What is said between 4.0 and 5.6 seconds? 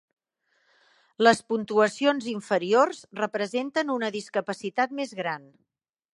discapacitat més gran.